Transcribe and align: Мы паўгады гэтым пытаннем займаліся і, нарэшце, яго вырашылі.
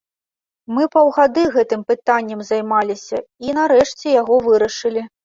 Мы 0.77 0.85
паўгады 0.95 1.43
гэтым 1.55 1.83
пытаннем 1.91 2.41
займаліся 2.51 3.19
і, 3.47 3.53
нарэшце, 3.59 4.05
яго 4.21 4.41
вырашылі. 4.49 5.05